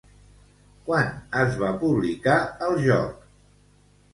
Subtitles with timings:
[0.87, 3.25] Quan es va publicar el joc?